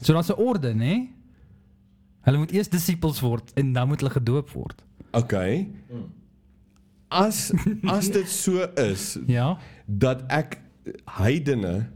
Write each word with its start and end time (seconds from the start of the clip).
So 0.00 0.12
daar's 0.12 0.28
'n 0.30 0.38
orde, 0.38 0.72
nê? 0.74 1.08
Hulle 2.20 2.38
moet 2.38 2.52
eers 2.52 2.68
disippels 2.68 3.20
word 3.20 3.52
en 3.54 3.72
dan 3.72 3.88
moet 3.88 4.00
hulle 4.00 4.12
gedoop 4.12 4.50
word. 4.50 4.82
Okay. 5.12 5.68
As 7.08 7.52
as 7.86 8.10
dit 8.18 8.28
so 8.28 8.66
is 8.74 9.18
Ja. 9.26 9.58
dat 9.86 10.22
ek 10.28 10.60
heidene 11.04 11.86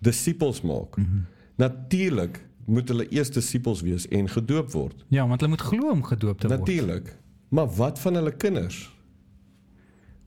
disippels 0.00 0.60
maak. 0.62 0.96
Mm. 0.96 1.04
-hmm. 1.04 1.24
Natuurlik 1.56 2.44
moet 2.64 2.88
hulle 2.88 3.06
eers 3.12 3.30
disippels 3.30 3.80
wees 3.80 4.08
en 4.08 4.28
gedoop 4.28 4.70
word. 4.72 5.04
Ja, 5.08 5.26
want 5.28 5.40
hulle 5.40 5.52
moet 5.52 5.60
glo 5.60 5.90
om 5.90 6.02
gedoop 6.02 6.40
te 6.40 6.46
word. 6.48 6.58
Natuurlik. 6.58 7.16
Maar 7.48 7.66
wat 7.68 7.98
van 7.98 8.14
hulle 8.14 8.32
kinders? 8.36 8.90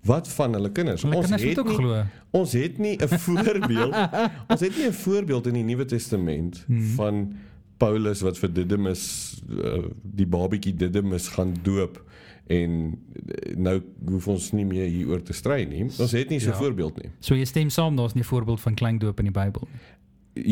Wat 0.06 0.28
van 0.28 0.54
hulle 0.54 0.72
kinders? 0.72 1.02
Hulle 1.02 1.20
kinders 1.20 1.44
moet 1.44 1.60
ook 1.60 1.68
nie, 1.68 1.76
glo. 1.76 2.04
ons 2.30 2.54
het 2.54 2.78
nie 2.78 2.98
'n 2.98 3.08
voorbeeld. 3.08 3.96
ons 4.52 4.60
het 4.62 4.78
nie 4.78 4.88
'n 4.88 4.94
voorbeeld 4.94 5.48
in 5.48 5.54
die 5.54 5.64
Nuwe 5.64 5.86
Testament 5.86 6.64
hmm. 6.68 6.82
van 6.82 7.34
Paulus 7.78 8.22
wat 8.22 8.38
vir 8.38 8.54
Didymus 8.54 9.04
uh, 9.50 9.84
die 10.02 10.28
babatjie 10.28 10.76
Didymus 10.76 11.28
gaan 11.28 11.56
doop 11.64 12.04
en 12.48 12.72
uh, 12.94 13.56
nou 13.58 13.82
hoef 14.10 14.28
ons 14.28 14.52
nie 14.52 14.66
meer 14.66 14.88
hieroor 14.88 15.22
te 15.22 15.34
stry 15.34 15.64
nie. 15.64 15.84
Ons 15.84 16.12
het 16.12 16.30
nie 16.30 16.40
so 16.40 16.50
'n 16.50 16.52
Ja. 16.52 16.58
voorbeeld 16.58 17.02
nie. 17.02 17.12
So 17.20 17.36
jy 17.36 17.46
stem 17.46 17.70
saam, 17.70 17.96
daar's 17.96 18.14
nie 18.14 18.24
'n 18.24 18.28
voorbeeld 18.28 18.62
van 18.62 18.74
klein 18.74 18.98
doop 18.98 19.20
in 19.20 19.26
die 19.26 19.34
Bybel 19.34 19.68
nie. 19.72 19.82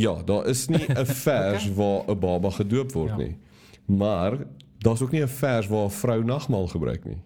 Ja, 0.01 0.23
daar 0.23 0.48
is 0.48 0.67
nie 0.67 0.85
'n 0.88 1.05
vers 1.27 1.70
okay. 1.70 1.76
waar 1.76 2.04
'n 2.07 2.20
baba 2.20 2.49
gedoop 2.49 2.91
word 2.91 3.09
ja. 3.09 3.17
nie. 3.17 3.38
Maar 3.85 4.38
daar's 4.79 5.01
ook 5.01 5.12
nie 5.12 5.21
'n 5.21 5.27
vers 5.27 5.67
waar 5.67 5.85
'n 5.85 5.91
vrou 5.91 6.23
nagmaal 6.23 6.67
gebruik 6.67 7.05
nie. 7.05 7.21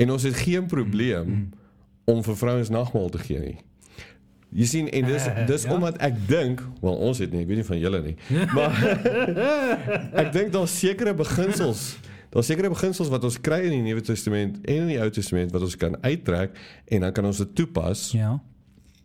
En 0.00 0.10
ons 0.14 0.22
het 0.24 0.36
geen 0.40 0.66
probleem 0.66 1.26
Mm. 1.28 1.48
om 2.10 2.22
vir 2.24 2.36
vrouens 2.36 2.68
nagmaal 2.72 3.08
te 3.12 3.18
gee 3.22 3.38
nie. 3.40 3.56
Jy 4.50 4.66
sien 4.66 4.88
en 4.90 5.04
dis 5.06 5.26
Eh, 5.26 5.46
dis 5.52 5.62
ja. 5.62 5.74
omdat 5.76 5.98
ek 6.02 6.16
dink, 6.28 6.62
wel 6.82 6.96
ons 6.96 7.18
het 7.22 7.30
nie, 7.30 7.42
ek 7.44 7.50
weet 7.52 7.60
nie 7.60 7.66
van 7.68 7.78
julle 7.78 8.00
nie. 8.02 8.16
Maar 8.56 8.72
ek 10.24 10.32
dink 10.34 10.52
daar's 10.56 10.74
sekere 10.78 11.14
beginsels. 11.14 11.98
Daar's 12.30 12.46
sekere 12.50 12.70
beginsels 12.70 13.08
wat 13.10 13.24
ons 13.26 13.38
kry 13.42 13.60
in 13.66 13.74
die 13.76 13.82
Nuwe 13.82 14.02
Testament 14.06 14.58
en 14.64 14.84
in 14.86 14.90
die 14.92 14.98
Ou 15.02 15.10
Testament 15.10 15.52
wat 15.54 15.62
ons 15.66 15.76
kan 15.78 15.96
uittrek 16.02 16.54
en 16.86 17.00
dan 17.06 17.12
kan 17.14 17.26
ons 17.30 17.38
dit 17.42 17.54
toepas. 17.58 18.10
Ja. 18.14 18.36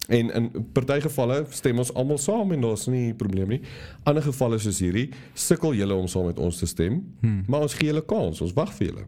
En 0.08 0.30
in 0.38 0.50
party 0.74 1.00
gevalle 1.02 1.40
stem 1.50 1.80
ons 1.82 1.90
almal 1.98 2.20
saam 2.22 2.52
en 2.54 2.62
daar's 2.62 2.86
nie 2.88 3.14
probleem 3.18 3.56
nie. 3.56 3.62
Ander 4.06 4.22
gevalle 4.22 4.60
soos 4.62 4.78
hierdie 4.84 5.08
sukkel 5.34 5.74
julle 5.74 5.98
om 5.98 6.06
saam 6.10 6.28
met 6.30 6.40
ons 6.40 6.58
te 6.62 6.70
stem, 6.70 7.00
hmm. 7.24 7.44
maar 7.50 7.66
ons 7.66 7.74
gee 7.74 7.90
julle 7.90 8.04
kans, 8.06 8.42
ons 8.46 8.54
wag 8.54 8.74
vir 8.78 8.92
julle. 8.92 9.06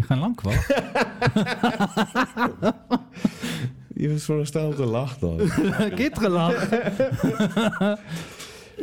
Jy 0.00 0.06
gaan 0.08 0.18
lank 0.24 0.40
wag. 0.46 0.60
Jy 4.00 4.08
was 4.14 4.24
veronderstel 4.24 4.66
om 4.70 4.76
te 4.78 4.86
lag 4.88 5.18
dan. 5.20 5.40
Ek 5.90 5.98
het 6.00 6.16
gelag. 6.18 6.56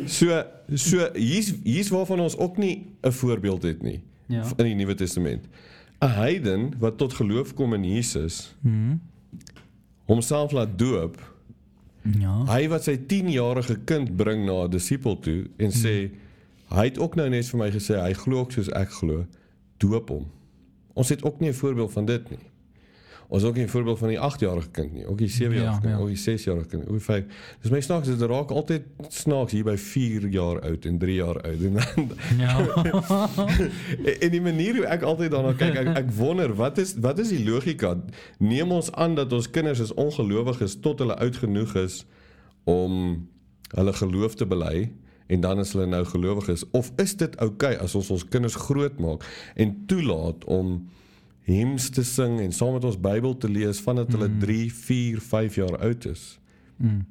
So 0.06 0.42
so 0.78 1.08
hier's 1.16 1.48
hier's 1.66 1.88
waarvan 1.90 2.20
ons 2.22 2.36
ook 2.38 2.56
nie 2.62 2.86
'n 3.02 3.12
voorbeeld 3.12 3.62
het 3.62 3.82
nie 3.82 4.02
Ja. 4.28 4.44
in 4.56 4.64
die 4.64 4.74
Nuwe 4.74 4.94
Testament. 4.94 5.48
'n 6.00 6.06
Heiden 6.08 6.72
wat 6.78 6.98
tot 6.98 7.12
geloof 7.12 7.54
kom 7.54 7.74
in 7.74 7.84
Jesus, 7.84 8.54
Mhm. 8.62 8.96
homself 10.06 10.52
laat 10.52 10.78
doop, 10.78 11.18
Ja. 12.18 12.44
hy 12.46 12.68
wat 12.68 12.84
sy 12.84 12.96
10-jarige 12.96 13.76
kind 13.84 14.16
bring 14.16 14.44
na 14.46 14.64
'n 14.64 14.70
disipel 14.70 15.18
toe 15.18 15.46
en 15.56 15.70
sê 15.70 16.10
hy 16.70 16.84
het 16.84 16.98
ook 16.98 17.14
nou 17.16 17.28
net 17.28 17.46
vir 17.48 17.58
my 17.58 17.70
gesê 17.70 17.98
hy 18.00 18.12
glo 18.12 18.38
ook 18.38 18.52
soos 18.52 18.68
ek 18.68 18.90
glo, 18.90 19.26
doop 19.78 20.08
hom. 20.08 20.26
Ons 20.98 21.08
het 21.14 21.22
ook 21.22 21.40
nie 21.40 21.50
'n 21.50 21.54
voorbeeld 21.54 21.92
van 21.92 22.04
dit 22.06 22.30
nie. 22.30 22.44
Ons 23.28 23.42
het 23.42 23.50
ook 23.50 23.56
nie 23.56 23.64
'n 23.64 23.68
voorbeeld 23.68 23.98
van 23.98 24.08
die 24.08 24.18
8-jarige 24.18 24.70
kind 24.70 24.92
nie, 24.92 25.06
ook 25.06 25.18
die 25.18 25.28
7-jarige 25.28 25.88
Ja, 25.88 25.94
ja. 25.94 25.96
ook 25.98 26.08
die 26.08 26.16
6-jarige 26.16 26.66
kind, 26.68 26.82
ook 26.82 26.96
die 26.96 27.04
5. 27.04 27.24
Dis 27.62 27.70
my 27.70 27.80
snaaks, 27.80 28.08
dit 28.08 28.20
raak 28.20 28.50
altyd 28.50 28.82
snaaks 29.08 29.52
hier 29.52 29.64
by 29.64 29.76
4 29.76 30.28
jaar 30.28 30.60
oud 30.60 30.84
en 30.84 30.98
3 30.98 31.14
jaar 31.14 31.40
oud 31.42 31.60
en 31.60 31.72
dan 31.72 32.10
Ja. 32.38 32.82
en 34.24 34.30
die 34.30 34.40
manier 34.40 34.76
hoe 34.76 34.86
ek 34.86 35.02
altyd 35.02 35.30
daarna 35.30 35.52
kyk, 35.52 35.74
ek, 35.76 35.96
ek 35.96 36.10
wonder 36.16 36.54
wat 36.54 36.78
is 36.78 36.94
wat 37.00 37.18
is 37.18 37.28
die 37.28 37.44
logika? 37.44 37.96
Neem 38.38 38.72
ons 38.72 38.92
aan 38.92 39.14
dat 39.14 39.32
ons 39.32 39.50
kinders 39.50 39.78
is 39.80 39.94
ongelowiges 39.94 40.80
tot 40.80 40.98
hulle 40.98 41.14
oud 41.16 41.36
genoeg 41.36 41.74
is 41.74 42.06
om 42.64 43.28
hulle 43.76 43.92
geloof 43.92 44.34
te 44.34 44.46
bely 44.46 44.90
en 45.28 45.40
dan 45.44 45.60
is 45.62 45.72
hulle 45.76 45.86
nou 45.86 46.04
gelowiges 46.08 46.64
of 46.76 46.92
is 46.96 47.14
dit 47.20 47.36
oukei 47.36 47.74
okay 47.74 47.84
as 47.84 47.94
ons 47.98 48.10
ons 48.16 48.24
kinders 48.32 48.56
grootmaak 48.68 49.26
en 49.56 49.74
toelaat 49.90 50.44
om 50.48 50.78
hymns 51.48 51.90
te 51.90 52.04
sing 52.04 52.40
en 52.40 52.52
saam 52.52 52.74
met 52.76 52.84
ons 52.84 52.98
Bybel 53.00 53.36
te 53.40 53.48
lees 53.48 53.80
vandat 53.84 54.12
hulle 54.12 54.28
3, 54.42 54.58
4, 54.72 55.22
5 55.30 55.56
jaar 55.62 55.78
oud 55.78 56.08
is? 56.10 56.24
Mm. 56.76 57.06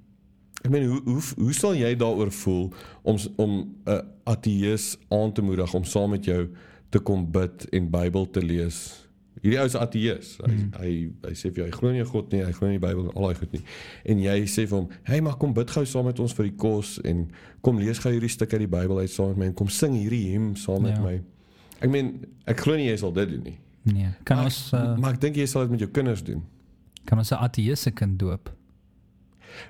Ek 0.63 0.69
meen 0.73 0.87
hoe 0.89 1.01
hoe 1.05 1.23
hoe 1.37 1.55
sal 1.55 1.77
jy 1.77 1.93
daaroor 1.97 2.31
voel 2.43 2.69
om 3.01 3.17
om 3.37 3.57
'n 3.85 4.01
ateïs 4.29 4.97
aan 5.09 5.33
te 5.33 5.41
moedig 5.41 5.73
om 5.73 5.83
saam 5.83 6.09
met 6.09 6.25
jou 6.25 6.47
te 6.89 6.99
kom 6.99 7.31
bid 7.31 7.69
en 7.73 7.89
Bybel 7.89 8.29
te 8.29 8.41
lees? 8.41 9.06
Hierdie 9.41 9.59
ou 9.59 9.65
is 9.65 9.73
'n 9.75 9.79
ateïs. 9.81 10.37
Hy, 10.45 10.51
Mhm. 10.51 10.71
hy 10.79 11.09
hy 11.27 11.33
sê 11.33 11.51
vir 11.53 11.55
jou 11.55 11.65
hy 11.65 11.71
glo 11.71 11.91
nie 11.91 11.99
in 11.99 12.05
God 12.05 12.31
nie, 12.31 12.43
hy 12.43 12.51
glo 12.51 12.67
nie 12.67 12.75
in 12.75 12.81
die 12.81 12.87
Bybel 12.87 13.03
en 13.09 13.15
al 13.15 13.23
daai 13.23 13.35
goed 13.35 13.51
nie. 13.53 13.61
En 14.05 14.17
jy 14.19 14.41
sê 14.45 14.67
vir 14.67 14.77
hom, 14.77 14.89
"Hey, 15.03 15.21
maar 15.21 15.37
kom 15.37 15.53
bid 15.53 15.69
gou 15.71 15.85
saam 15.85 16.05
met 16.05 16.19
ons 16.19 16.33
vir 16.33 16.43
die 16.45 16.55
kos 16.57 16.99
en 17.03 17.29
kom 17.61 17.77
lees 17.77 17.99
gou 17.99 18.11
hierdie 18.11 18.29
stuk 18.29 18.51
uit 18.53 18.59
die 18.59 18.67
Bybel 18.67 18.97
uit 18.99 19.09
saam 19.09 19.27
met 19.29 19.37
my 19.37 19.45
en 19.45 19.53
kom 19.53 19.67
sing 19.69 19.93
hierdie 19.93 20.31
hymn 20.31 20.55
saam 20.55 20.81
met 20.81 20.95
Ja. 20.95 21.01
my." 21.03 21.21
Ek 21.81 21.89
meen, 21.89 22.25
ek 22.47 22.59
glo 22.59 22.75
nie 22.75 22.87
jy 22.89 22.95
sal 22.97 23.11
dit 23.11 23.29
doen 23.29 23.43
nie. 23.43 23.57
Nee. 23.83 24.09
Kan 24.23 24.37
Maar, 24.37 24.45
ons 24.45 24.71
uh, 24.73 24.97
maar 24.97 25.13
ek 25.13 25.21
dink 25.21 25.35
jy 25.35 25.45
sal 25.45 25.61
dit 25.61 25.71
met 25.71 25.79
jou 25.79 25.89
kinders 25.91 26.23
doen. 26.23 26.43
kan 27.05 27.17
ons 27.19 27.31
'n 27.31 27.35
ateïse 27.35 27.91
kind 27.93 28.17
doop? 28.19 28.49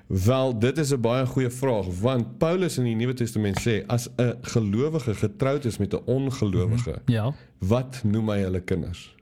Wel, 0.08 0.58
dit 0.58 0.78
is 0.78 0.92
'n 0.92 1.00
baie 1.00 1.26
goeie 1.26 1.50
vraag 1.50 1.86
want 2.00 2.38
Paulus 2.38 2.78
in 2.78 2.84
die 2.84 2.94
Nuwe 2.94 3.14
Testament 3.14 3.58
sê 3.60 3.84
as 3.88 4.08
'n 4.18 4.34
gelowige 4.42 5.14
getroud 5.14 5.64
is 5.64 5.78
met 5.78 5.92
'n 5.94 6.02
ongelowige, 6.06 7.00
Ja. 7.06 7.32
wat 7.60 8.02
noem 8.04 8.28
hy 8.28 8.38
hulle 8.42 8.60
kinders? 8.60 9.14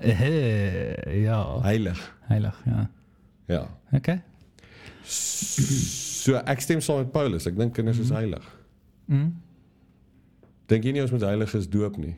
Ja. 0.00 1.60
Heilig. 1.62 2.00
Heilig, 2.28 2.62
ja. 2.64 2.90
Ja. 3.46 3.68
Okay. 3.92 4.20
So 5.04 6.36
ek 6.44 6.60
stem 6.60 6.80
saam 6.80 7.02
met 7.02 7.12
Paulus. 7.12 7.46
Ek 7.48 7.56
dink 7.58 7.74
kinders 7.74 7.98
is 7.98 8.12
heilig. 8.14 8.44
Mm. 9.10 9.32
Dink 10.70 10.86
jy 10.86 10.94
nie 10.94 11.02
ons 11.02 11.12
moet 11.14 11.26
heiliges 11.26 11.68
doop 11.70 11.98
nie? 11.98 12.14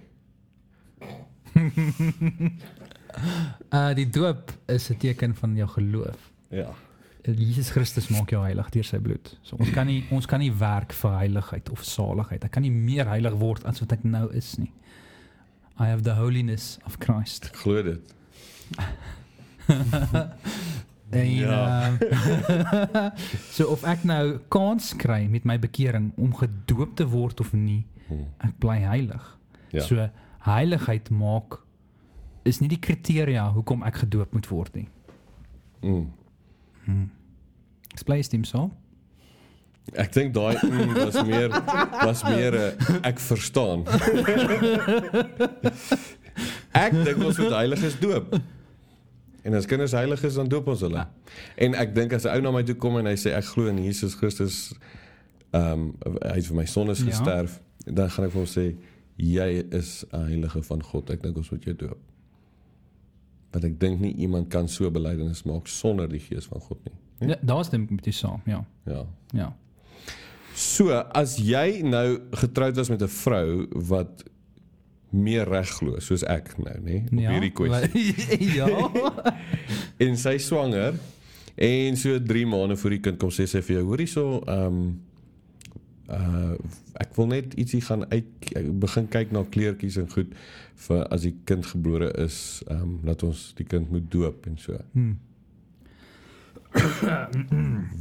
Uh 3.72 3.92
die 4.00 4.08
doop 4.08 4.52
is 4.72 4.90
'n 4.90 4.98
teken 5.00 5.34
van 5.34 5.56
jou 5.56 5.68
geloof. 5.68 6.30
Ja. 6.50 6.74
Jesus 7.22 7.70
Christus 7.70 8.08
maak 8.08 8.30
jou 8.30 8.42
heilig 8.42 8.68
deur 8.74 8.84
sy 8.84 8.98
bloed. 8.98 9.38
So 9.42 9.56
ons 9.56 9.70
kan 9.70 9.86
nie 9.86 10.04
ons 10.10 10.26
kan 10.26 10.40
nie 10.40 10.52
werk 10.52 10.92
vir 10.92 11.18
heiligheid 11.18 11.70
of 11.70 11.84
saligheid. 11.84 12.44
Ek 12.44 12.50
kan 12.50 12.62
nie 12.62 12.74
meer 12.74 13.06
heilig 13.06 13.36
word 13.38 13.64
as 13.64 13.80
wat 13.80 13.92
ek 13.92 14.04
nou 14.04 14.26
is 14.34 14.56
nie. 14.58 14.72
I 15.80 15.86
have 15.86 16.02
the 16.02 16.14
holiness 16.14 16.78
of 16.84 16.98
Christ. 16.98 17.44
Ek 17.50 17.56
glo 17.56 17.82
dit. 17.82 18.14
En 21.10 21.30
Ja. 21.30 21.92
uh, 21.92 23.10
so 23.54 23.66
of 23.68 23.82
ek 23.84 24.04
nou 24.08 24.38
kans 24.48 24.92
kry 24.96 25.26
met 25.28 25.44
my 25.44 25.58
bekering 25.60 26.12
om 26.16 26.32
gedoop 26.36 26.94
te 26.96 27.04
word 27.08 27.40
of 27.40 27.52
nie, 27.52 27.84
Hmm. 28.08 28.26
ek 28.44 28.56
bly 28.60 28.78
heilig. 28.84 29.26
Ja. 29.72 29.80
So 29.84 30.08
heiligheid 30.44 31.10
maak 31.10 31.60
is 32.44 32.58
nie 32.60 32.68
die 32.68 32.78
kriteria 32.80 33.44
hoekom 33.54 33.82
ek 33.86 33.94
gedoop 34.02 34.32
moet 34.34 34.48
word 34.50 34.74
nie. 34.74 34.88
Mm. 35.82 36.10
Ek 37.94 38.04
bly 38.04 38.18
stem 38.22 38.44
saam. 38.44 38.72
Ek 39.98 40.12
dink 40.14 40.34
daai 40.34 40.54
mm, 40.62 40.92
was 40.94 41.16
meer 41.26 41.50
was 42.06 42.22
meer 42.24 42.54
uh, 42.54 42.68
ek 43.02 43.18
verstaan. 43.20 43.82
ek 46.72 46.92
dink 47.04 47.18
ons 47.24 47.38
moet 47.42 47.54
heiliges 47.58 47.96
doop. 48.00 48.34
En 49.42 49.56
as 49.58 49.66
kinders 49.66 49.92
heilig 49.96 50.22
is 50.24 50.36
dan 50.38 50.48
doop 50.48 50.68
ons 50.72 50.84
hulle. 50.86 51.02
En 51.58 51.74
ek 51.74 51.94
dink 51.96 52.12
as 52.14 52.24
'n 52.24 52.34
ou 52.36 52.40
na 52.46 52.50
my 52.54 52.62
toe 52.62 52.76
kom 52.78 52.96
en 53.00 53.06
hy 53.10 53.16
sê 53.18 53.34
ek 53.34 53.44
glo 53.52 53.66
in 53.68 53.82
Jesus 53.84 54.14
Christus 54.14 54.72
ehm 55.52 55.90
um, 55.90 56.16
hy 56.22 56.36
het 56.38 56.46
vir 56.46 56.56
my 56.56 56.64
sondes 56.64 57.02
Ja. 57.02 57.10
gesterf, 57.10 57.58
dan 57.84 58.08
gaan 58.08 58.24
ek 58.24 58.32
vir 58.32 58.40
hom 58.40 58.48
sê 58.48 58.66
jy 59.18 59.64
is 59.70 60.04
'n 60.12 60.26
heilige 60.30 60.62
van 60.62 60.82
God. 60.82 61.10
Ek 61.10 61.22
dink 61.22 61.36
ons 61.36 61.50
moet 61.50 61.64
jou 61.64 61.74
doop. 61.76 61.98
Want 63.52 63.64
ek 63.64 63.78
dink 63.80 64.00
nie 64.00 64.14
iemand 64.14 64.48
kan 64.48 64.68
so 64.68 64.90
belydenis 64.90 65.42
maak 65.44 65.66
sonder 65.68 66.08
die 66.08 66.20
gees 66.20 66.46
van 66.46 66.60
God 66.60 66.78
nie. 66.84 67.28
Ja, 67.28 67.36
daar 67.42 67.64
stem 67.64 67.82
ek 67.82 67.90
met 67.90 68.04
jou 68.04 68.12
saam, 68.14 68.40
ja. 68.46 68.64
Ja. 68.86 69.04
Ja. 69.34 69.52
So, 70.54 70.92
as 70.92 71.38
jy 71.40 71.82
nou 71.86 72.20
getroud 72.42 72.76
was 72.76 72.90
met 72.92 73.02
'n 73.02 73.08
vrou 73.08 73.66
wat 73.88 74.24
meer 75.12 75.48
reg 75.48 75.68
glo 75.68 76.00
soos 76.00 76.24
ek 76.24 76.54
nou, 76.58 76.74
nê, 76.80 77.02
op 77.04 77.20
ja. 77.20 77.32
hierdie 77.34 77.52
kwessie. 77.52 78.14
ja. 78.58 78.68
En 80.04 80.16
sy 80.18 80.38
swanger 80.38 80.96
en 81.54 81.96
so 82.00 82.16
3 82.18 82.46
maande 82.48 82.76
voor 82.80 82.90
die 82.96 83.00
kind 83.04 83.18
kom 83.20 83.30
sê 83.30 83.44
sy 83.46 83.60
vir 83.62 83.76
jou, 83.76 83.84
hoor 83.90 84.02
hierso, 84.02 84.26
ehm 84.46 84.66
um, 84.66 85.00
uh 86.12 86.56
ek 87.00 87.14
wil 87.16 87.26
net 87.30 87.54
ietsie 87.56 87.80
gaan 87.80 88.04
uit 88.12 88.50
begin 88.80 89.06
kyk 89.08 89.30
na 89.32 89.42
kleertjies 89.48 89.96
en 89.96 90.10
goed 90.12 90.34
vir 90.86 91.00
as 91.14 91.24
die 91.24 91.34
kind 91.48 91.66
gebore 91.66 92.10
is, 92.20 92.62
ehm 92.68 92.82
um, 92.82 92.96
dat 93.06 93.22
ons 93.26 93.52
die 93.58 93.66
kind 93.68 93.90
moet 93.90 94.10
doop 94.12 94.46
en 94.46 94.58
so. 94.60 94.78
Hmm. 94.92 95.18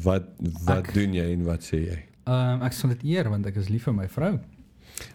Wat 0.04 0.28
wat 0.66 0.88
Ek- 0.88 0.94
doen 0.96 1.14
jy 1.14 1.28
en 1.34 1.44
wat 1.48 1.64
sê 1.68 1.84
jy? 1.86 2.00
Ehm 2.26 2.54
um, 2.54 2.62
ek 2.62 2.74
sal 2.74 2.90
dit 2.90 3.04
eer 3.04 3.30
want 3.30 3.46
ek 3.46 3.56
is 3.56 3.70
lief 3.70 3.84
vir 3.84 3.94
my 3.94 4.08
vrou. 4.08 4.40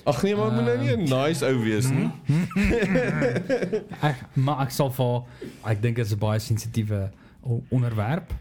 Ag 0.05 0.23
nee, 0.23 0.35
maar 0.37 0.51
moet 0.53 0.65
nou 0.65 0.79
nie 0.79 0.97
'n 0.97 1.05
nice 1.09 1.45
ou 1.47 1.59
wees 1.63 1.89
nie. 1.91 2.11
Ek 4.09 4.23
maar 4.35 4.61
ek 4.67 4.71
sal 4.75 4.91
vir 4.91 5.23
ek 5.71 5.83
dink 5.83 5.97
dit 5.97 6.07
is 6.07 6.13
'n 6.15 6.19
baie 6.19 6.39
sensitiewe 6.43 7.11
onderwerp. 7.71 8.33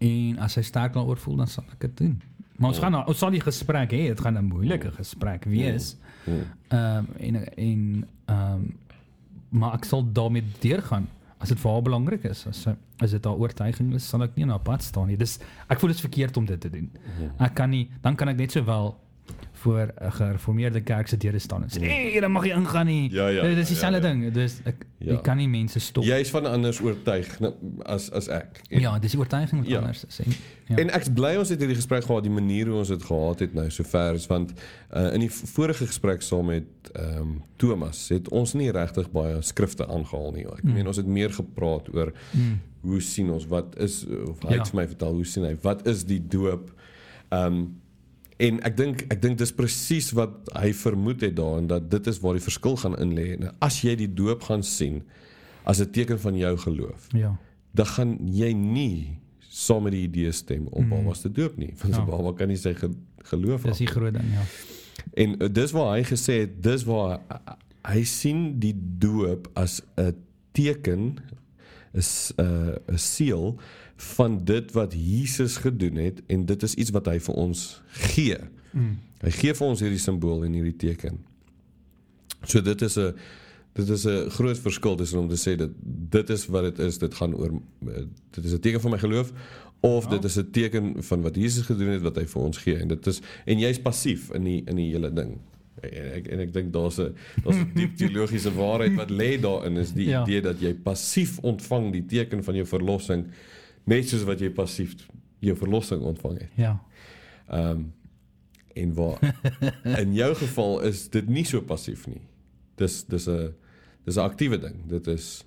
En 0.00 0.38
as 0.38 0.54
hy 0.56 0.62
sterk 0.62 0.94
daaroor 0.94 1.18
voel 1.20 1.36
dan 1.36 1.46
sal 1.46 1.64
ek 1.72 1.80
dit 1.80 1.96
doen. 1.96 2.22
Maar 2.56 2.68
ons 2.68 2.78
Ja. 2.78 2.82
gaan 2.90 3.06
ons 3.06 3.18
sal 3.18 3.30
die 3.30 3.40
gesprek 3.40 3.90
hê, 3.92 4.08
dit 4.08 4.20
gaan 4.20 4.36
'n 4.38 4.44
moeilike 4.48 4.90
gesprek 4.92 5.44
wees. 5.44 5.96
Hmm. 6.24 6.44
Ehm 6.68 6.96
um, 6.96 7.06
en 7.18 7.34
en 7.56 8.08
ehm 8.26 8.52
um, 8.54 8.74
maar 9.50 9.74
ek 9.74 9.84
sal 9.84 10.04
daarmee 10.12 10.44
deurgaan 10.60 11.08
as 11.40 11.48
dit 11.48 11.58
vir 11.58 11.70
haar 11.72 11.82
belangrik 11.82 12.24
is. 12.24 12.46
As 12.46 12.62
sy- 12.62 12.76
as 13.00 13.10
dit 13.10 13.24
haar 13.24 13.34
oortuiging 13.38 13.94
is, 13.94 14.04
sal 14.08 14.22
ek 14.22 14.36
nie 14.36 14.44
na 14.46 14.58
pad 14.58 14.82
staan 14.82 15.08
nie. 15.08 15.16
Dis 15.16 15.38
ek 15.68 15.78
voel 15.80 15.88
dit 15.88 15.96
is 15.96 16.04
verkeerd 16.04 16.36
om 16.36 16.44
dit 16.46 16.60
te 16.60 16.70
doen. 16.70 16.90
Ek 17.40 17.54
kan 17.54 17.70
nie 17.70 17.88
dan 18.02 18.16
kan 18.16 18.28
ek 18.28 18.36
net 18.36 18.52
sowel 18.52 18.96
voor 19.62 19.92
'n 20.00 20.10
gereformeerde 20.12 20.80
kerk 20.82 21.08
se 21.08 21.16
deure 21.16 21.38
staan 21.38 21.62
en 21.62 21.68
sê, 21.68 21.80
"Hey, 21.80 22.20
dan 22.20 22.32
mag 22.32 22.44
jy 22.44 22.52
ingaan 22.56 22.86
nie." 22.86 23.10
Ja, 23.12 23.28
ja, 23.28 23.42
Dit 23.42 23.58
is 23.58 23.68
ja, 23.68 23.74
dieselfde 23.74 24.00
ja. 24.08 24.12
ding. 24.14 24.32
Dis 24.32 24.60
ek 24.64 24.86
Ja. 25.00 25.12
jy 25.14 25.20
kan 25.24 25.36
nie 25.40 25.48
mense 25.48 25.80
stop. 25.80 26.04
Jy 26.04 26.18
is 26.20 26.30
van 26.30 26.44
anders 26.46 26.80
oortuig 26.84 27.38
as 27.88 28.10
as 28.12 28.28
ek. 28.28 28.60
En, 28.68 28.80
ja, 28.80 28.98
dis 28.98 29.10
die 29.14 29.20
oortuiging 29.20 29.62
wat 29.62 29.70
Ja. 29.70 29.78
anders 29.78 30.04
is. 30.04 30.18
En, 30.20 30.32
ja. 30.68 30.76
En 30.76 30.90
ek's 30.90 31.08
bly 31.16 31.36
ons 31.40 31.48
het 31.48 31.58
hierdie 31.58 31.76
gesprek 31.78 32.04
gehad, 32.04 32.22
die 32.22 32.32
manier 32.32 32.66
hoe 32.68 32.76
ons 32.82 32.88
dit 32.92 33.02
gehad 33.02 33.38
het 33.40 33.54
nou 33.54 33.70
sover 33.70 34.14
is 34.14 34.26
want 34.26 34.52
uh, 34.92 35.14
in 35.14 35.20
die 35.24 35.30
vorige 35.30 35.86
gesprek 35.86 36.22
saam 36.22 36.46
met 36.52 36.64
ehm 36.94 37.18
um, 37.20 37.42
Thomas 37.56 38.08
het 38.12 38.28
ons 38.28 38.52
nie 38.54 38.70
regtig 38.70 39.10
baie 39.10 39.40
skrifte 39.42 39.86
aangehaal 39.88 40.32
nie. 40.32 40.44
Ek 40.46 40.62
Mm. 40.64 40.72
meen 40.74 40.86
ons 40.86 40.96
het 40.96 41.06
meer 41.06 41.30
gepraat 41.32 41.88
oor 41.94 42.12
mm, 42.34 42.60
hoe 42.82 43.00
sien 43.00 43.30
ons 43.30 43.46
wat 43.46 43.76
is 43.78 44.04
of 44.06 44.42
hy 44.42 44.52
Ja. 44.54 44.58
het 44.58 44.68
vir 44.68 44.80
my 44.82 44.86
vertel 44.86 45.12
hoe 45.14 45.24
sien 45.24 45.44
hy 45.44 45.56
wat 45.62 45.86
is 45.86 46.04
die 46.04 46.20
doop 46.28 46.70
ehm 47.30 47.46
um, 47.46 47.80
en 48.40 48.60
ek 48.64 48.76
dink 48.76 49.02
ek 49.12 49.20
dink 49.22 49.38
dis 49.38 49.52
presies 49.52 50.10
wat 50.16 50.30
hy 50.56 50.72
vermoed 50.72 51.20
het 51.26 51.34
daarin 51.36 51.66
dat 51.70 51.90
dit 51.92 52.06
is 52.10 52.20
waar 52.22 52.38
die 52.38 52.44
verskil 52.44 52.76
gaan 52.80 52.96
in 53.02 53.12
lê 53.18 53.26
en 53.36 53.50
as 53.60 53.80
jy 53.84 53.94
die 54.00 54.08
doop 54.20 54.42
gaan 54.48 54.62
sien 54.64 55.02
as 55.64 55.80
'n 55.80 55.90
teken 55.92 56.18
van 56.18 56.36
jou 56.36 56.56
geloof 56.56 57.08
ja. 57.12 57.36
dan 57.74 57.86
gaan 57.86 58.18
jy 58.26 58.52
nie 58.52 59.18
saam 59.50 59.82
met 59.82 59.92
die 59.92 60.04
idee 60.08 60.32
stem 60.32 60.66
om 60.70 60.84
Mm. 60.84 60.90
babas 60.90 61.20
te 61.20 61.28
doop 61.32 61.56
nie 61.58 61.72
want 61.82 61.94
'n 61.94 61.98
Ja. 61.98 62.04
baba 62.06 62.32
kan 62.32 62.48
nie 62.48 62.56
sy 62.56 62.74
ge 62.74 62.88
geloof 63.30 63.62
Dis 63.62 63.78
die 63.78 63.86
groot 63.86 64.14
ding, 64.14 64.24
ja. 64.32 64.44
en 65.14 65.42
uh, 65.42 65.48
dis 65.48 65.70
waar 65.72 65.96
hy 65.98 66.02
gesê 66.04 66.40
het 66.40 66.62
dis 66.62 66.84
waar 66.84 67.20
hy, 67.28 67.94
hy 67.94 68.02
sien 68.04 68.58
die 68.60 68.74
doop 68.98 69.48
as 69.54 69.82
'n 69.98 70.14
teken 70.52 71.18
'n 71.94 72.02
uh, 72.40 72.74
'n 72.88 72.98
seël 72.98 73.56
van 73.96 74.44
dit 74.44 74.72
wat 74.72 74.92
Jesus 74.96 75.56
gedoen 75.56 75.96
het 75.96 76.22
en 76.26 76.46
dit 76.46 76.62
is 76.62 76.74
iets 76.74 76.90
wat 76.90 77.06
hy 77.06 77.18
vir 77.20 77.34
ons 77.34 77.82
gee. 77.88 78.36
Mm. 78.72 78.98
Hy 79.20 79.30
gee 79.30 79.54
vir 79.54 79.66
ons 79.66 79.80
hierdie 79.80 79.98
simbool 79.98 80.44
en 80.44 80.52
hierdie 80.52 80.76
teken. 80.76 81.18
So 82.44 82.60
dit 82.62 82.82
is 82.82 82.96
'n 82.98 83.14
dit 83.74 83.88
is 83.88 84.04
'n 84.06 84.30
groot 84.30 84.58
verskil 84.58 84.96
tussen 84.96 85.18
om 85.18 85.28
te 85.28 85.36
sê 85.36 85.56
dat 85.56 85.70
dit 86.10 86.30
is 86.30 86.46
wat 86.46 86.62
dit 86.62 86.78
is, 86.78 86.98
dit 86.98 87.14
gaan 87.14 87.34
oor 87.34 87.52
eh, 87.86 88.04
dit 88.30 88.44
is 88.44 88.52
'n 88.52 88.58
teken 88.60 88.80
van 88.80 88.90
my 88.90 88.98
geloof 88.98 89.32
of 89.80 90.04
Ja. 90.04 90.10
dit 90.10 90.24
is 90.24 90.36
'n 90.36 90.50
teken 90.50 91.02
van 91.02 91.22
wat 91.22 91.34
Jesus 91.36 91.64
gedoen 91.66 91.88
het 91.88 92.02
wat 92.02 92.16
hy 92.16 92.24
vir 92.26 92.42
ons 92.42 92.58
gee 92.58 92.76
en 92.76 92.88
dit 92.88 93.06
is 93.06 93.20
en 93.46 93.58
jy's 93.58 93.78
passief 93.80 94.30
in 94.30 94.44
die 94.44 94.62
in 94.66 94.76
die 94.76 94.90
hele 94.92 95.12
ding. 95.12 95.38
En 95.82 96.12
ek 96.12 96.26
en 96.28 96.40
ek 96.40 96.52
dink 96.52 96.72
daar's 96.72 96.98
'n 96.98 97.14
daar's 97.44 97.56
'n 97.56 97.72
diep 97.74 97.96
teologiese 97.96 98.52
waarheid 98.54 98.94
wat 98.96 99.10
lê 99.10 99.40
daarin 99.40 99.76
is 99.76 99.92
die 99.92 100.08
Ja. 100.08 100.22
idee 100.22 100.40
dat 100.42 100.60
jy 100.60 100.74
passief 100.74 101.38
ontvang 101.38 101.92
die 101.92 102.06
teken 102.06 102.44
van 102.44 102.54
jou 102.54 102.66
verlossing 102.66 103.26
net 103.86 104.08
soos 104.08 104.22
wat 104.24 104.40
jy 104.40 104.50
passief 104.50 104.94
jou 105.40 105.56
verlossing 105.56 106.02
ontvang 106.02 106.38
het. 106.38 106.50
Ja. 106.56 106.80
Ehm 107.50 107.70
um, 107.70 107.92
en 108.74 108.94
waar 108.94 109.18
in 110.02 110.14
jou 110.14 110.34
geval 110.34 110.80
is 110.82 111.08
dit 111.08 111.28
nie 111.28 111.44
so 111.44 111.60
passief 111.60 112.06
nie. 112.06 112.20
Dis 112.76 113.04
dis 113.04 113.26
'n 113.28 113.54
dis 114.04 114.16
'n 114.16 114.20
aktiewe 114.20 114.58
ding. 114.58 114.86
Dit 114.88 115.06
is 115.06 115.44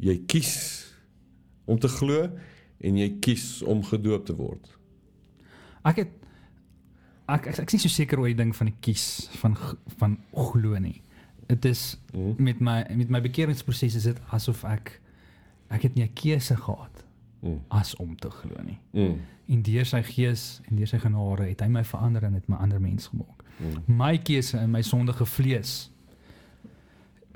jy 0.00 0.18
kies 0.26 0.84
om 1.64 1.78
te 1.78 1.88
glo 1.88 2.28
en 2.80 2.96
jy 2.96 3.16
kies 3.20 3.62
om 3.62 3.82
gedoop 3.84 4.26
te 4.26 4.34
word. 4.34 4.68
Ek 5.84 5.96
het 5.96 6.08
ek 7.28 7.46
ek, 7.46 7.58
ek 7.58 7.66
is 7.68 7.72
nie 7.72 7.80
so 7.80 7.88
seker 7.88 8.18
oor 8.20 8.26
die 8.28 8.34
ding 8.38 8.54
van 8.56 8.66
die 8.66 8.76
kies 8.80 9.28
van 9.40 9.56
van 9.98 10.18
glo 10.34 10.78
nie. 10.78 11.00
Dit 11.48 11.64
is 11.64 11.96
Mm. 12.12 12.34
met 12.38 12.60
my 12.60 12.84
met 12.96 13.08
my 13.10 13.20
bekeringsproses 13.20 13.94
is 13.96 14.02
dit 14.04 14.18
asof 14.32 14.64
ek 14.64 15.00
ek 15.70 15.82
het 15.82 15.94
nie 15.94 16.04
'n 16.04 16.12
keuse 16.14 16.56
gehad 16.56 17.04
Mm. 17.42 17.60
as 17.70 17.94
om 17.96 18.16
te 18.16 18.30
glo 18.30 18.62
nie. 18.64 18.78
Mm. 18.92 19.20
En 19.48 19.62
deur 19.62 19.84
sy 19.86 20.02
gees 20.02 20.60
en 20.70 20.76
deur 20.76 20.86
sy 20.86 20.98
genade 20.98 21.48
het 21.48 21.60
hy 21.60 21.68
my 21.68 21.84
verander 21.84 22.24
en 22.24 22.34
het 22.34 22.48
my 22.48 22.56
ander 22.56 22.80
mens 22.80 23.06
gemaak. 23.06 23.44
Mm. 23.60 23.96
My 23.96 24.18
keuse 24.18 24.54
in 24.58 24.70
my 24.70 24.82
sondige 24.82 25.26
vlees 25.26 25.90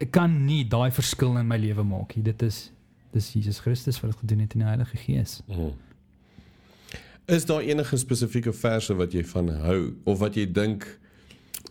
ek 0.00 0.10
kan 0.10 0.44
nie 0.46 0.64
daai 0.68 0.90
verskil 0.90 1.36
in 1.38 1.46
my 1.46 1.56
lewe 1.56 1.84
maak 1.84 2.16
nie. 2.16 2.22
Dit 2.24 2.42
is 2.42 2.70
dis 3.12 3.32
Jesus 3.32 3.60
Christus 3.60 4.00
wat 4.00 4.10
dit 4.10 4.20
gedoen 4.20 4.40
het 4.40 4.54
in 4.54 4.60
die 4.60 4.66
Heilige 4.68 4.96
Gees. 4.96 5.42
Mm. 5.48 5.72
Is 7.24 7.46
daar 7.46 7.60
enige 7.60 7.96
spesifieke 7.96 8.52
verse 8.52 8.94
wat 8.94 9.12
jy 9.12 9.22
van 9.24 9.48
hou 9.62 9.94
of 10.04 10.18
wat 10.18 10.34
jy 10.34 10.46
dink 10.50 10.86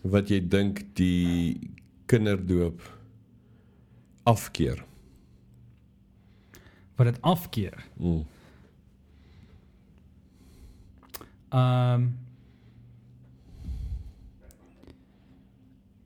wat 0.02 0.30
jy 0.32 0.40
dink 0.40 0.80
die 0.98 1.70
kinderdoop 2.10 2.80
afkeer? 4.24 4.80
Wat 6.96 7.06
dit 7.06 7.20
afkeer. 7.20 7.84
Mm. 7.96 8.24
Ehm 11.52 11.94
um, 11.94 12.12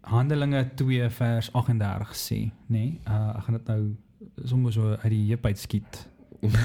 Handelinge 0.06 0.74
2 0.74 1.10
vers 1.10 1.48
38 1.52 2.12
sê, 2.14 2.36
nê? 2.38 2.50
Nee, 2.66 2.90
uh 3.10 3.32
ek 3.36 3.46
gaan 3.46 3.56
dit 3.56 3.70
nou 3.72 3.80
sommer 4.46 4.72
so 4.72 4.92
uit 5.02 5.10
die 5.10 5.24
heup 5.32 5.46
uit 5.46 5.58
skiet. 5.58 5.98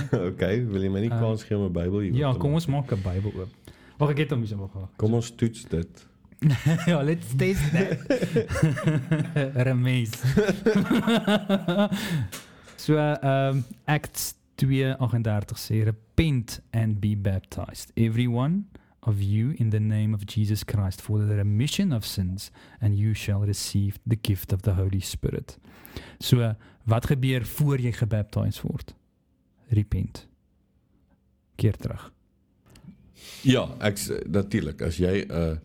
okay, 0.30 0.66
wil 0.66 0.82
jy 0.82 0.90
my 0.90 1.00
nie 1.00 1.10
kans 1.10 1.44
gee 1.44 1.58
om 1.58 1.66
'n 1.70 1.74
Bybel 1.74 2.00
hier 2.00 2.14
Ja, 2.14 2.30
oop 2.30 2.40
te 2.40 2.40
kom 2.46 2.54
ons 2.54 2.66
maak 2.66 2.92
'n 2.92 3.02
Bybel 3.02 3.32
oop. 3.34 3.74
Wag 3.98 4.10
ek 4.10 4.18
het 4.18 4.32
hom 4.34 4.42
hier 4.46 4.58
wag. 4.58 4.90
Kom 4.98 5.14
ons 5.14 5.36
toets 5.36 5.66
dit. 5.70 6.08
ja, 6.90 7.02
let's 7.04 7.36
taste 7.38 7.70
that. 7.70 8.02
Remes. 9.68 10.12
so 12.76 12.98
ehm 12.98 13.58
um, 13.58 13.64
Acts 13.86 14.34
2:38 14.56 15.58
sê 15.58 15.84
repent 15.84 16.62
and 16.72 17.00
be 17.00 17.16
baptized 17.18 17.92
everyone 17.96 18.64
of 19.02 19.22
you 19.22 19.54
in 19.58 19.70
the 19.70 19.80
name 19.80 20.14
of 20.14 20.26
Jesus 20.26 20.64
Christ 20.64 21.02
for 21.02 21.20
the 21.20 21.36
remission 21.36 21.92
of 21.92 22.06
sins 22.06 22.52
and 22.80 22.96
you 22.96 23.14
shall 23.14 23.42
receive 23.46 24.00
the 24.08 24.18
gift 24.22 24.54
of 24.54 24.62
the 24.62 24.74
Holy 24.74 25.00
Spirit. 25.00 25.58
So 26.20 26.56
wat 26.84 27.06
gebeur 27.06 27.46
voor 27.46 27.80
jy 27.80 27.92
gebaptiseer 27.92 28.62
word? 28.62 28.94
Repent. 29.72 30.26
Keer 31.56 31.78
terug. 31.78 32.10
Ja, 33.46 33.68
ek 33.80 33.98
natuurlik 34.28 34.82
as 34.82 34.98
jy 34.98 35.26
'n 35.30 35.60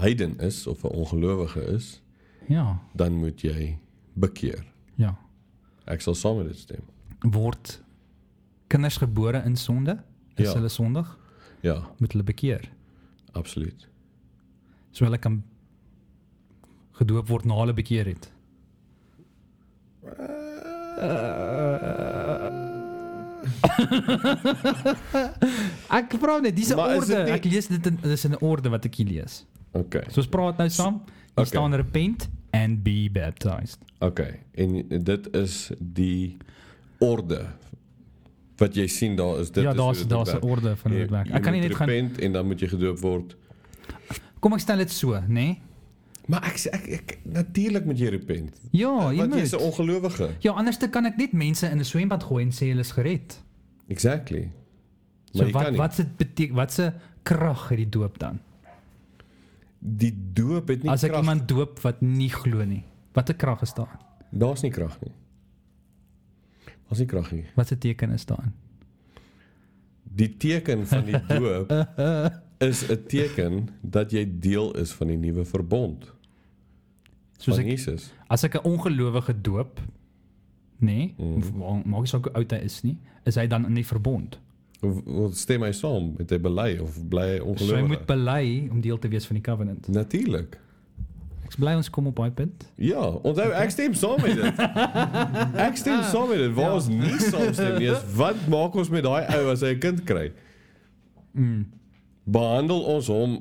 heiden 0.00 0.38
is 0.40 0.66
of 0.66 0.84
'n 0.84 0.88
ongelowige 0.92 1.60
is, 1.74 2.00
Ja, 2.48 2.78
dan 2.94 3.12
moet 3.12 3.40
jy 3.42 3.78
bekeer. 4.14 4.64
ja. 4.96 5.16
Ek 5.86 6.00
sal 6.00 6.14
saam 6.14 6.36
met 6.38 6.46
dit 6.46 6.56
stem. 6.58 6.82
Word 7.20 7.82
kinders 8.68 8.96
gebore 8.96 9.42
in 9.44 9.56
sonde? 9.56 10.02
Is 10.36 10.46
Ja. 10.48 10.54
hulle 10.54 10.68
sondig? 10.68 11.18
Ja, 11.62 11.88
moet 11.98 12.12
hulle 12.12 12.24
bekeer. 12.24 12.70
absoluut. 13.32 13.88
So 14.92 15.04
hulle 15.04 15.18
kan 15.18 15.42
gedoop 16.92 17.28
word 17.28 17.44
na 17.44 17.54
hulle 17.58 17.74
bekeer 17.74 18.06
het. 18.06 18.30
ek 25.98 26.14
vra 26.20 26.38
net 26.40 26.56
dis 26.56 26.70
'n 26.70 26.78
orde. 26.78 27.24
nie- 27.24 27.32
Ek 27.32 27.44
lees 27.44 27.66
dit 27.68 27.86
in 27.86 27.98
dis 28.02 28.24
'n 28.26 28.36
orde 28.40 28.68
wat 28.70 28.84
ek 28.84 28.94
hier 28.94 29.06
lees. 29.06 29.44
Okay. 29.72 30.02
So 30.10 30.20
ons 30.20 30.28
praat 30.28 30.56
nou 30.58 30.68
saam. 30.68 31.02
Hier 31.04 31.12
Okay. 31.36 31.44
staan 31.46 31.74
repent 31.74 32.28
and 32.52 32.82
be 32.84 33.08
baptized. 33.12 33.78
Okay. 34.00 34.40
En 34.54 34.88
dit 35.02 35.34
is 35.34 35.70
die 35.80 36.36
orde 37.00 37.46
wat 38.56 38.74
jy 38.74 38.86
sien 38.86 39.16
daar 39.16 39.40
is 39.40 39.50
dit 39.50 39.64
ja, 39.64 39.72
daar's 39.74 40.06
daar's 40.06 40.32
'n 40.34 40.42
orde 40.46 40.76
van 40.76 40.90
dit 40.90 41.00
Jy- 41.00 41.08
werk. 41.10 41.26
jy 41.26 41.34
Ek 41.34 41.42
kan 41.42 41.52
nie 41.52 41.60
net 41.60 41.74
gaan 41.74 41.88
repent 41.88 42.18
en 42.20 42.32
dan 42.32 42.46
moet 42.46 42.60
jy 42.60 42.68
gedoop 42.68 42.98
word. 43.00 43.36
Kom 44.40 44.52
ek 44.52 44.60
stel 44.60 44.76
dit 44.76 44.90
so, 44.92 45.10
nê? 45.12 45.28
Nee? 45.28 45.58
Maar 46.26 46.44
ek 46.44 46.56
sê- 46.58 46.70
ek, 46.72 46.86
ek 46.88 47.18
natuurlik 47.24 47.84
moet 47.84 47.98
jy 47.98 48.08
repent. 48.08 48.60
Ja, 48.72 49.10
jy 49.12 49.18
Want 49.18 49.34
jy's 49.34 49.52
'n 49.52 49.56
moet. 49.56 49.64
ongelowige. 49.66 50.28
Ja, 50.40 50.52
anders 50.52 50.78
dan 50.78 50.90
kan 50.90 51.04
ek 51.06 51.16
net 51.16 51.32
mense 51.32 51.66
in 51.68 51.78
'n 51.78 51.84
swembad 51.84 52.22
gooi 52.22 52.44
en 52.44 52.50
sê 52.52 52.66
hulle 52.68 52.80
is 52.80 52.92
gered. 52.92 53.42
Exactly. 53.88 54.50
So 55.32 55.38
Maar 55.38 55.46
jy 55.46 55.52
wat 55.52 55.76
wat 55.76 55.94
se 55.94 56.06
beteken 56.16 56.54
wat 56.54 56.72
se 56.72 56.92
krag 57.22 57.68
het 57.68 57.78
die 57.78 57.88
doop 57.88 58.18
dan? 58.18 58.40
Die 59.78 60.14
doop 60.32 60.68
het 60.68 60.82
nie 60.82 60.90
As 60.90 61.02
ek 61.02 61.10
krag. 61.10 61.20
iemand 61.22 61.48
doop 61.48 61.78
wat 61.80 62.00
nie 62.00 62.30
glo 62.30 62.64
nie. 62.64 62.84
Watter 63.12 63.34
krag 63.34 63.62
is 63.62 63.74
daar? 63.74 63.98
Daar's 64.32 64.62
nie 64.62 64.70
krag 64.70 64.98
nie. 65.02 65.12
Daar's 66.88 66.98
nie 66.98 67.06
krag 67.06 67.32
nie. 67.32 67.44
Wat 67.54 67.66
se 67.68 67.78
teken 67.78 68.10
is 68.10 68.24
daar? 68.24 68.52
Die 70.02 70.36
teken 70.36 70.86
van 70.86 71.04
die 71.04 71.20
doop 71.38 71.72
is 72.60 72.82
'n 72.90 73.04
teken 73.06 73.68
dat 73.82 74.10
jy 74.10 74.24
deel 74.38 74.72
is 74.76 74.92
van 74.92 75.08
die 75.08 75.16
nuwe 75.16 75.44
verbond 75.44 76.12
Soos 77.38 77.56
van 77.56 77.64
ek 77.64 77.70
Jesus. 77.70 78.12
as 78.28 78.44
ek 78.44 78.54
'n 78.54 78.64
ongelowige 78.64 79.40
doop, 79.40 79.80
nê, 80.80 81.14
Mm. 81.16 81.38
nee, 81.38 81.82
maak 81.84 82.00
nie 82.00 82.06
saak 82.06 82.24
hoe 82.24 82.32
oud 82.34 82.50
hy 82.50 82.58
is 82.64 82.82
nie, 82.82 82.96
is 83.24 83.34
hy 83.34 83.46
dan 83.46 83.66
in 83.66 83.74
die 83.74 83.86
verbond. 83.86 84.38
Of, 84.82 85.06
of 85.06 85.34
stem 85.34 85.62
hy 85.62 85.72
saam 85.72 86.14
met 86.18 86.30
hy 86.30 86.38
bely 86.38 86.78
of 86.78 87.08
bly 87.08 87.20
hy 87.28 87.38
So 87.38 87.44
hy 87.44 87.50
ongelowig? 87.50 87.88
moet 87.88 88.06
bely 88.06 88.68
om 88.70 88.80
deel 88.80 88.98
te 88.98 89.08
wees 89.08 89.26
van 89.26 89.34
die 89.34 89.42
covenant. 89.42 89.88
Natuurlik. 89.88 90.58
Ek's 91.44 91.56
bly 91.56 91.74
ons 91.74 91.90
kom 91.90 92.06
op 92.06 92.16
daai 92.16 92.30
punt. 92.30 92.66
Ja, 92.76 93.00
onthou 93.22 93.50
ek 93.52 93.70
stem 93.70 93.94
saam 93.94 94.20
met 94.20 94.34
dit. 94.36 94.58
Ek 95.68 95.76
stem 95.76 96.02
saam 96.02 96.28
met 96.28 96.38
dit. 96.38 96.52
Waar 96.54 96.64
Ja. 96.64 96.74
ons 96.74 96.88
nie 96.88 97.18
saamstem 97.18 97.78
nie, 97.78 97.88
is 97.90 98.02
wat 98.16 98.36
maak 98.48 98.74
ons 98.74 98.88
met 98.90 99.02
daai 99.04 99.26
ou 99.36 99.50
as 99.50 99.60
hy 99.60 99.74
'n 99.74 99.78
kind 99.78 100.04
kry? 100.04 100.32
Mm. 101.34 101.66
Behandel 102.24 102.80
ons 102.82 103.08
hom 103.12 103.38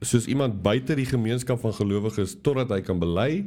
soos 0.00 0.26
iemand 0.26 0.62
buite 0.62 0.94
die 0.98 1.06
gemeenskap 1.06 1.60
van 1.60 1.74
gelowiges 1.76 2.34
totdat 2.42 2.72
hy 2.74 2.80
kan 2.82 2.98
bely 2.98 3.44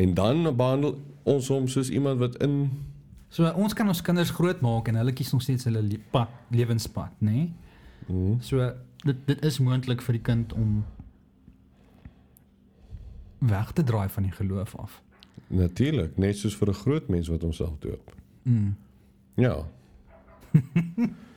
en 0.00 0.14
dan 0.14 0.56
behandel 0.56 0.96
ons 1.28 1.48
hom 1.52 1.68
soos 1.68 1.90
iemand 1.90 2.22
wat 2.22 2.38
in 2.42 2.70
So 3.34 3.48
ons 3.58 3.74
kan 3.74 3.88
ons 3.90 4.02
kinders 4.02 4.30
grootmaak 4.30 4.88
en 4.88 5.00
hulle 5.00 5.12
kies 5.12 5.32
nog 5.34 5.42
steeds 5.42 5.66
hulle 5.66 5.80
le 5.82 5.98
pad, 6.14 6.30
lewenspad, 6.54 7.16
nê? 7.18 7.32
Nee? 7.32 7.48
mm, 8.06 8.36
So 8.46 8.68
dit 9.04 9.26
dit 9.26 9.42
is 9.44 9.58
moontlik 9.58 10.02
vir 10.06 10.18
die 10.20 10.22
kind 10.22 10.52
om 10.54 10.84
weg 13.44 13.72
te 13.72 13.82
draai 13.84 14.08
van 14.08 14.22
die 14.22 14.32
geloof 14.32 14.76
af. 14.78 15.00
natuurlik, 15.48 16.16
net 16.18 16.38
soos 16.38 16.54
vir 16.56 16.68
'n 16.68 16.74
groot 16.74 17.08
mens 17.08 17.28
wat 17.28 17.42
homself 17.42 17.78
doop. 17.78 18.14
Mm. 18.42 18.76
Ja. 19.34 19.66